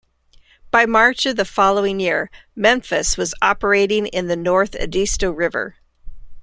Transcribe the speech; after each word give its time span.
By 0.71 0.87
March 0.87 1.27
of 1.27 1.35
the 1.35 1.45
following 1.45 1.99
year, 1.99 2.31
"Memphis" 2.55 3.17
was 3.17 3.35
operating 3.39 4.07
in 4.07 4.25
the 4.25 4.35
North 4.35 4.73
Edisto 4.73 5.29
River. 5.29 5.75